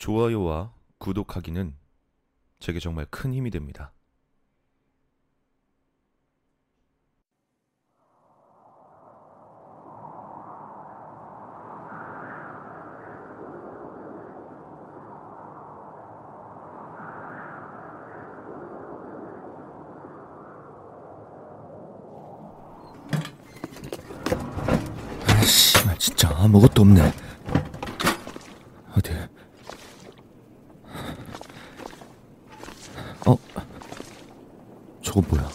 좋아요와 0.00 0.72
구독하기는 0.96 1.76
제게 2.58 2.80
정말 2.80 3.06
큰 3.10 3.34
힘이 3.34 3.50
됩니다. 3.50 3.92
아, 25.26 25.42
씨발 25.42 25.98
진짜 25.98 26.30
아무것도 26.38 26.80
없네. 26.82 27.12
어디? 28.96 29.12
어? 33.26 33.36
저거 35.02 35.20
뭐야? 35.28 35.48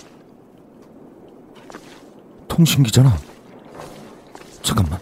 통신기잖아. 2.66 3.16
잠깐만. 4.64 5.00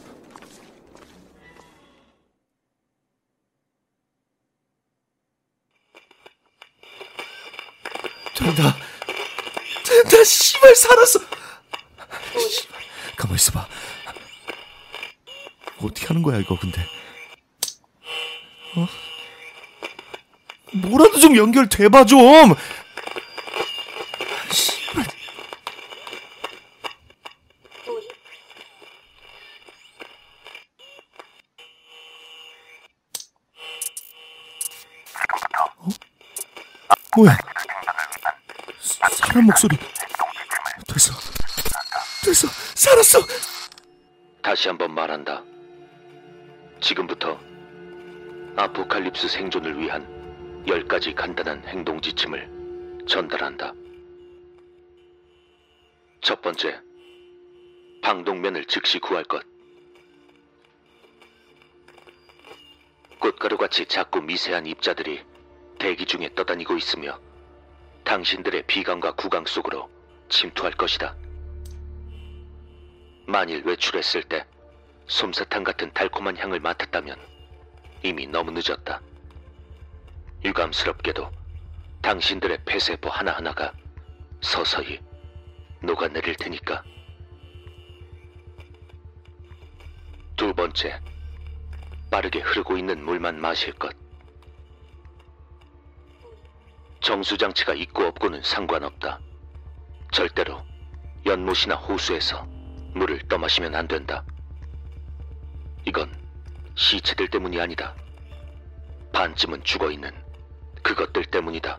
된다. 8.36 8.76
된다. 9.86 10.24
씨발 10.26 10.76
살았어. 10.76 11.20
씨발. 12.50 12.82
가만 13.16 13.36
있어봐. 13.36 13.66
어떻게 15.78 16.08
하는 16.08 16.22
거야 16.22 16.40
이거 16.40 16.58
근데? 16.60 16.86
어? 18.76 18.88
뭐라도 20.74 21.18
좀 21.20 21.38
연결돼봐 21.38 22.06
좀. 22.06 22.20
뭐야? 37.16 37.38
사- 38.80 39.08
사람 39.10 39.46
목소리. 39.46 39.78
됐어. 40.88 41.14
됐어. 42.24 42.48
살았어. 42.76 43.20
다시 44.42 44.68
한번 44.68 44.94
말한다. 44.94 45.44
지금부터 46.82 47.40
아포칼립스 48.56 49.28
생존을 49.30 49.80
위한 49.80 50.64
열 50.68 50.86
가지 50.88 51.14
간단한 51.14 51.64
행동 51.68 52.00
지침을 52.02 53.04
전달한다. 53.08 53.74
첫 56.22 56.42
번째, 56.42 56.80
방독면을 58.02 58.66
즉시 58.66 59.00
구할 59.00 59.24
것. 59.26 59.44
꽃가루같이 63.20 63.86
작고 63.86 64.22
미세한 64.22 64.66
입자들이 64.66 65.24
대기 65.84 66.06
중에 66.06 66.30
떠다니고 66.34 66.78
있으며 66.78 67.20
당신들의 68.06 68.68
비강과 68.68 69.16
구강 69.16 69.46
속으로 69.46 69.90
침투할 70.30 70.72
것이다. 70.72 71.14
만일 73.28 73.62
외출했을 73.66 74.24
때 74.24 74.46
솜사탕 75.08 75.66
같은 75.66 75.92
달콤한 75.92 76.38
향을 76.38 76.62
맡았다면 76.62 77.20
이미 78.02 78.26
너무 78.26 78.52
늦었다. 78.52 79.02
유감스럽게도 80.46 81.30
당신들의 82.02 82.60
폐세포 82.64 83.10
하나하나가 83.10 83.74
서서히 84.40 85.02
녹아내릴 85.82 86.36
테니까. 86.36 86.82
두 90.38 90.54
번째, 90.54 91.02
빠르게 92.10 92.40
흐르고 92.40 92.78
있는 92.78 93.04
물만 93.04 93.38
마실 93.38 93.74
것. 93.74 94.03
정수장치가 97.04 97.74
있고 97.74 98.06
없고는 98.06 98.42
상관없다. 98.44 99.20
절대로 100.14 100.64
연못이나 101.26 101.76
호수에서 101.76 102.46
물을 102.96 103.20
떠마시면 103.28 103.76
안 103.76 103.90
된다. 103.90 104.24
이건 105.86 106.10
시체들 106.76 107.28
때문이 107.28 107.60
아니다. 107.60 107.94
반쯤은 109.12 109.66
죽어 109.66 109.92
있는 109.92 110.12
그것들 110.82 111.26
때문이다. 111.26 111.78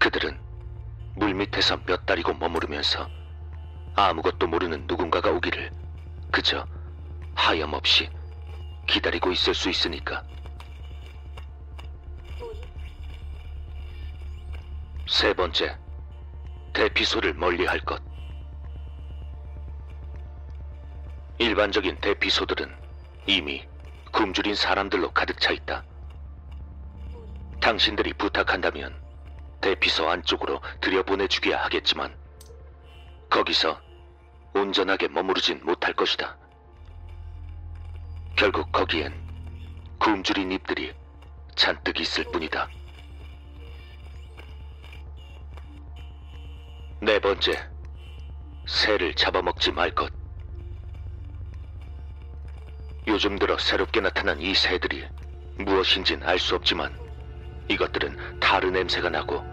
그들은 0.00 0.40
물 1.16 1.34
밑에서 1.34 1.76
몇 1.84 2.06
달이고 2.06 2.32
머무르면서 2.32 3.06
아무것도 3.96 4.46
모르는 4.46 4.86
누군가가 4.86 5.30
오기를 5.30 5.70
그저 6.32 6.66
하염없이 7.34 8.08
기다리고 8.86 9.30
있을 9.30 9.54
수 9.54 9.68
있으니까. 9.68 10.24
세 15.08 15.32
번째, 15.32 15.78
대피소를 16.72 17.34
멀리 17.34 17.64
할 17.64 17.78
것. 17.80 18.02
일반적인 21.38 21.98
대피소들은 22.00 22.74
이미 23.26 23.64
굶주린 24.12 24.56
사람들로 24.56 25.12
가득 25.12 25.40
차 25.40 25.52
있다. 25.52 25.84
당신들이 27.60 28.14
부탁한다면 28.14 29.00
대피소 29.60 30.08
안쪽으로 30.08 30.60
들여보내주기야 30.80 31.62
하겠지만 31.64 32.12
거기서 33.30 33.80
온전하게 34.54 35.06
머무르진 35.08 35.60
못할 35.64 35.92
것이다. 35.92 36.36
결국 38.34 38.72
거기엔 38.72 39.14
굶주린 40.00 40.50
잎들이 40.50 40.92
잔뜩 41.54 42.00
있을 42.00 42.24
뿐이다. 42.24 42.68
네 47.06 47.20
번째, 47.20 47.52
새를 48.66 49.14
잡아먹지 49.14 49.70
말 49.70 49.92
것. 49.92 50.12
요즘 53.06 53.38
들어 53.38 53.56
새롭게 53.58 54.00
나타난 54.00 54.40
이 54.40 54.52
새들이 54.52 55.06
무엇인진 55.56 56.24
알 56.24 56.40
수 56.40 56.56
없지만 56.56 56.98
이것들은 57.68 58.40
타르 58.40 58.66
냄새가 58.66 59.08
나고 59.08 59.44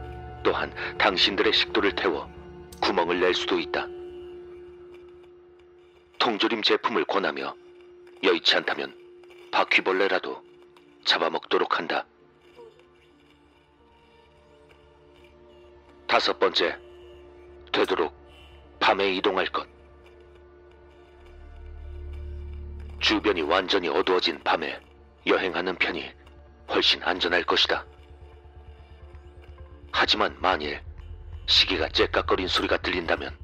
또한 0.43 0.73
당신들의 0.97 1.53
식도를 1.53 1.93
태워 1.93 2.27
구멍을 2.81 3.19
낼 3.19 3.35
수도 3.35 3.59
있다. 3.59 3.85
통조림 6.17 6.63
제품을 6.63 7.05
권하며 7.05 7.55
여의치 8.23 8.55
않다면 8.55 8.97
바퀴벌레라도 9.51 10.43
잡아먹도록 11.05 11.77
한다. 11.77 12.07
다섯 16.07 16.39
번째, 16.39 16.79
되도록 17.73 18.15
밤에 18.79 19.13
이동할 19.15 19.47
것. 19.47 19.67
주변이 23.01 23.41
완전히 23.41 23.89
어두워진 23.89 24.41
밤에 24.43 24.79
여행하는 25.27 25.75
편이 25.75 26.09
훨씬 26.69 27.03
안전할 27.03 27.43
것이다. 27.43 27.85
하지만 29.91 30.35
만일 30.39 30.81
시계가 31.47 31.89
째깍거린 31.89 32.47
소리가 32.47 32.77
들린다면 32.77 33.37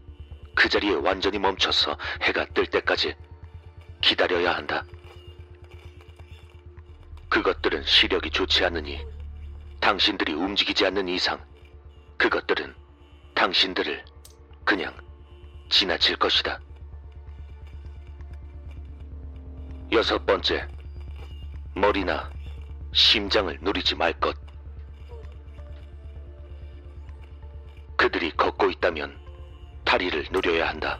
그 0.56 0.69
자리에 0.69 0.94
완전히 0.96 1.38
멈춰서 1.38 1.97
해가 2.22 2.46
뜰 2.53 2.66
때까지 2.67 3.16
기다려야 4.01 4.56
한다. 4.56 4.85
그것들은 7.29 7.84
시력이 7.84 8.32
좋지 8.32 8.66
않으니 8.66 9.05
당신들이 9.79 10.34
움직이지 10.34 10.85
않는 10.85 11.08
이상 11.08 11.46
그것들은 12.17 12.75
당신들을 13.35 14.03
그냥 14.70 14.94
지나칠 15.72 16.16
것이다. 16.18 16.60
여섯 19.92 20.24
번째, 20.28 20.68
머리나 21.74 22.30
심장을 22.94 23.58
누리지 23.62 23.96
말 23.96 24.14
것. 24.20 24.38
그들이 27.98 28.30
걷고 28.38 28.70
있다면 28.70 29.20
다리를 29.86 30.28
누려야 30.30 30.70
한다. 30.70 31.00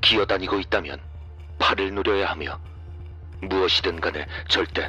기어다니고 0.00 0.60
있다면 0.60 1.00
팔을 1.58 1.92
누려야 1.92 2.30
하며 2.30 2.60
무엇이든 3.42 4.00
간에 4.00 4.24
절대 4.46 4.88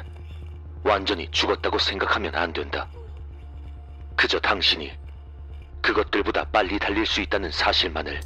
완전히 0.84 1.28
죽었다고 1.32 1.80
생각하면 1.80 2.36
안 2.36 2.52
된다. 2.52 2.88
그저 4.14 4.38
당신이 4.38 5.01
그것들보다 5.82 6.44
빨리 6.44 6.78
달릴 6.78 7.04
수 7.04 7.20
있다는 7.20 7.50
사실만을 7.50 8.20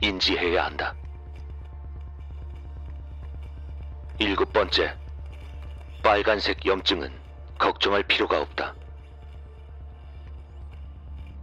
인지해야 0.00 0.64
한다. 0.64 0.94
일곱 4.18 4.52
번째, 4.52 4.94
빨간색 6.02 6.66
염증은 6.66 7.12
걱정할 7.58 8.02
필요가 8.02 8.40
없다. 8.40 8.74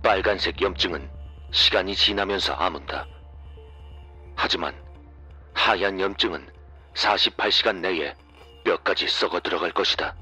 빨간색 0.03 0.61
염증은 0.61 1.09
시간이 1.51 1.95
지나면서 1.95 2.53
아문다. 2.53 3.07
하지만 4.35 4.75
하얀 5.53 5.99
염증은 5.99 6.49
48시간 6.93 7.77
내에 7.77 8.13
뼈까지 8.63 9.07
썩어 9.07 9.39
들어갈 9.39 9.71
것이다. 9.71 10.15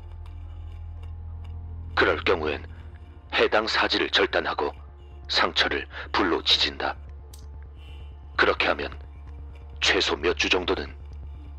그럴 1.95 2.17
경우엔 2.23 2.65
해당 3.33 3.67
사지를 3.67 4.09
절단하고 4.09 4.71
상처를 5.29 5.87
불로 6.11 6.43
지진다. 6.43 6.95
그렇게 8.35 8.67
하면 8.67 8.89
최소 9.81 10.15
몇 10.15 10.35
주 10.37 10.49
정도는 10.49 10.93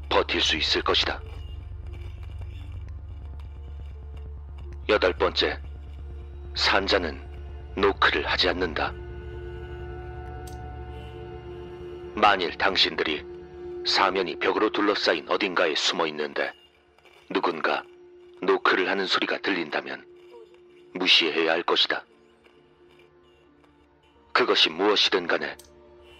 버틸 0.08 0.40
수 0.40 0.56
있을 0.56 0.82
것이다. 0.82 1.20
여덟 4.88 5.12
번째, 5.12 5.58
산자는 6.56 7.20
노크를 7.76 8.26
하지 8.26 8.48
않는다. 8.48 8.92
만일 12.14 12.56
당신들이 12.58 13.24
사면이 13.86 14.36
벽으로 14.40 14.70
둘러싸인 14.70 15.26
어딘가에 15.28 15.74
숨어 15.74 16.06
있는데 16.08 16.52
누군가 17.30 17.84
노크를 18.42 18.88
하는 18.88 19.06
소리가 19.06 19.38
들린다면 19.38 20.04
무시해야 20.94 21.52
할 21.52 21.62
것이다. 21.62 22.04
그것이 24.32 24.70
무엇이든 24.70 25.26
간에 25.26 25.56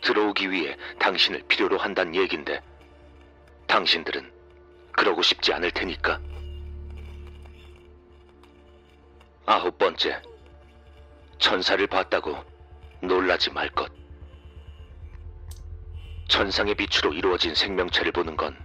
들어오기 0.03 0.51
위해 0.51 0.77
당신을 0.99 1.43
필요로 1.49 1.79
한다는 1.79 2.15
얘긴데 2.15 2.61
당신들은 3.67 4.33
그러고 4.93 5.23
싶지 5.23 5.53
않을 5.53 5.71
테니까. 5.71 6.21
아홉 9.47 9.79
번째, 9.79 10.21
천사를 11.39 11.85
봤다고 11.87 12.37
놀라지 13.01 13.51
말 13.51 13.69
것. 13.71 13.91
천상의 16.29 16.75
빛으로 16.75 17.13
이루어진 17.13 17.55
생명체를 17.55 18.13
보는 18.13 18.37
건 18.37 18.57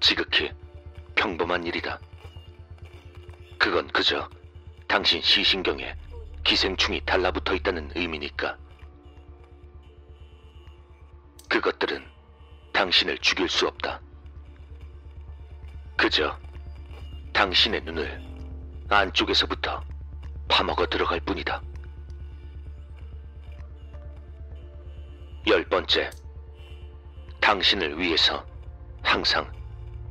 지극히 0.00 0.50
평범한 1.14 1.64
일이다. 1.64 2.00
그건 3.58 3.86
그저 3.88 4.28
당신 4.88 5.20
시신경에 5.20 5.94
기생충이 6.44 7.02
달라붙어 7.04 7.54
있다는 7.54 7.90
의미니까. 7.94 8.56
그것들은 11.48 12.04
당신을 12.72 13.18
죽일 13.18 13.48
수 13.48 13.66
없다. 13.66 14.00
그저 15.96 16.38
당신의 17.32 17.82
눈을 17.82 18.20
안쪽에서부터 18.88 19.82
파먹어 20.48 20.86
들어갈 20.86 21.20
뿐이다. 21.20 21.62
열 25.48 25.64
번째, 25.68 26.10
당신을 27.40 27.98
위해서 27.98 28.44
항상 29.02 29.50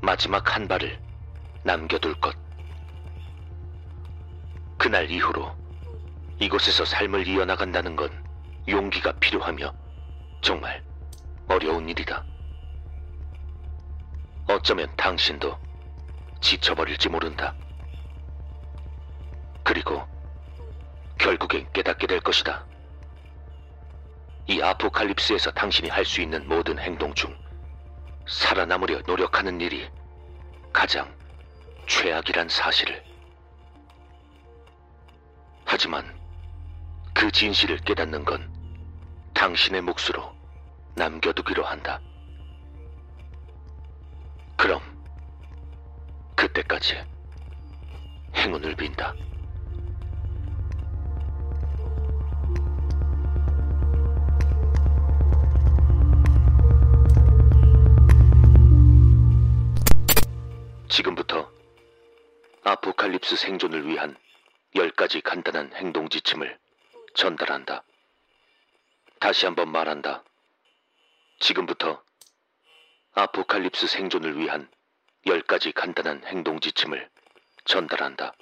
마지막 0.01 0.55
한 0.55 0.67
발을 0.67 0.99
남겨둘 1.63 2.13
것. 2.19 2.35
그날 4.77 5.09
이후로 5.09 5.55
이곳에서 6.39 6.85
삶을 6.85 7.27
이어나간다는 7.27 7.95
건 7.95 8.09
용기가 8.67 9.11
필요하며 9.13 9.73
정말 10.41 10.83
어려운 11.47 11.87
일이다. 11.89 12.23
어쩌면 14.47 14.91
당신도 14.95 15.57
지쳐버릴지 16.41 17.09
모른다. 17.09 17.55
그리고 19.63 20.03
결국엔 21.17 21.71
깨닫게 21.73 22.07
될 22.07 22.19
것이다. 22.19 22.65
이 24.47 24.61
아포칼립스에서 24.61 25.51
당신이 25.51 25.89
할 25.89 26.05
수 26.05 26.21
있는 26.21 26.47
모든 26.47 26.77
행동 26.77 27.13
중 27.13 27.35
살아남으려 28.27 29.01
노력하는 29.07 29.59
일이 29.59 29.89
가장 30.71 31.11
최악이란 31.87 32.49
사실을. 32.49 33.03
하지만 35.65 36.19
그 37.13 37.31
진실을 37.31 37.77
깨닫는 37.77 38.23
건 38.23 38.51
당신의 39.33 39.81
몫으로 39.81 40.34
남겨두기로 40.95 41.63
한다. 41.63 41.99
그럼 44.55 44.81
그때까지 46.35 46.95
행운을 48.35 48.75
빈다. 48.75 49.13
지금부터 60.87 61.51
아포칼립스 62.63 63.35
생존을 63.35 63.85
위한 63.85 64.15
10가지 64.75 65.21
간단한 65.21 65.73
행동 65.73 66.07
지침을 66.07 66.57
전달한다. 67.15 67.83
다시 69.19 69.45
한번 69.45 69.69
말한다. 69.71 70.23
지금부터 71.39 72.03
아포칼립스 73.13 73.87
생존을 73.87 74.37
위한 74.37 74.69
10가지 75.25 75.73
간단한 75.73 76.23
행동 76.25 76.59
지침을 76.59 77.09
전달한다. 77.65 78.33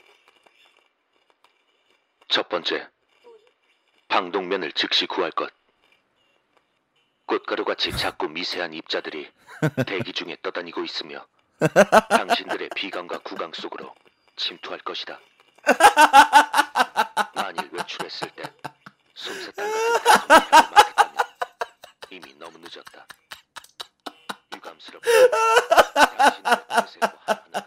첫 2.27 2.49
번째, 2.49 2.87
방독면을 4.07 4.71
즉시 4.73 5.05
구할 5.05 5.31
것. 5.31 5.51
꽃가루같이 7.25 7.91
작고 7.91 8.27
미세한 8.27 8.73
입자들이 8.73 9.31
대기 9.87 10.13
중에 10.13 10.37
떠다니고 10.41 10.83
있으며 10.83 11.25
당신들의 12.09 12.69
비강과 12.75 13.19
구강 13.19 13.53
속으로 13.53 13.93
침투할 14.35 14.79
것이다. 14.79 15.19
만일 17.35 17.69
외출했을 17.71 18.29
때 18.31 18.43
솜사탕 19.15 19.71
같은 19.71 20.03
단소리를 20.13 20.71
맡 20.71 20.92
았다면 22.79 23.07
이미 24.51 24.61
너무 24.61 24.77
늦었 26.69 27.62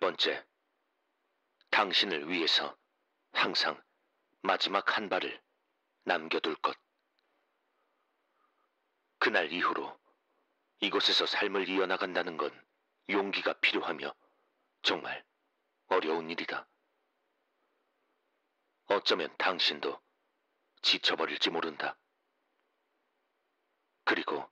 번째, 0.00 0.46
당신을 1.70 2.30
위해서 2.30 2.74
항상 3.32 3.80
마지막 4.40 4.96
한 4.96 5.10
발을 5.10 5.42
남겨둘 6.04 6.56
것. 6.56 6.74
그날 9.18 9.52
이후로 9.52 10.00
이곳에서 10.80 11.26
삶을 11.26 11.68
이어나간다는 11.68 12.38
건 12.38 12.50
용기가 13.10 13.52
필요하며 13.60 14.14
정말 14.80 15.22
어려운 15.88 16.30
일이다. 16.30 16.66
어쩌면 18.86 19.36
당신도 19.36 20.00
지쳐버릴지 20.80 21.50
모른다. 21.50 21.98
그리고 24.04 24.50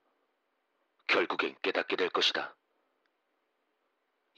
결국엔 1.06 1.56
깨닫게 1.62 1.96
될 1.96 2.10
것이다. 2.10 2.57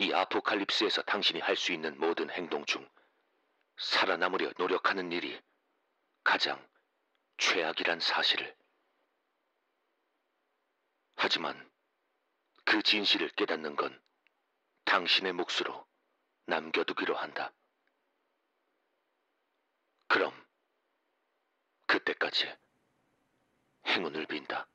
이 0.01 0.15
아포칼립스에서 0.15 1.03
당신이 1.03 1.41
할 1.41 1.57
수 1.57 1.73
있는 1.73 1.99
모든 2.01 2.31
행동 2.31 2.65
중 2.65 2.89
살아남으려 3.77 4.53
노력하는 4.57 5.13
일이 5.13 5.39
가장 6.25 6.67
최악이란 7.37 8.01
사실을. 8.01 8.57
하지만 11.17 11.71
그 12.65 12.83
진실을 12.83 13.29
깨닫는 13.31 13.77
건 13.77 14.03
당신의 14.85 15.35
몫으로 15.35 15.87
남겨두기로 16.47 17.15
한다. 17.15 17.53
그럼 20.09 20.33
그때까지 21.87 22.57
행운을 23.87 24.25
빈다. 24.27 24.67